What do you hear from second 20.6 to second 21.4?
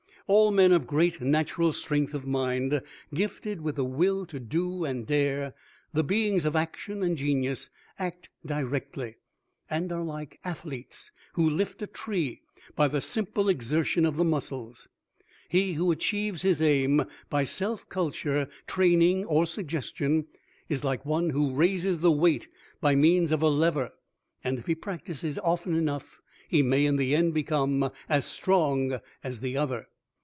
is like one